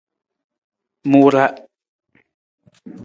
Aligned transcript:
Mu 1.09 1.23
ra. 1.33 1.45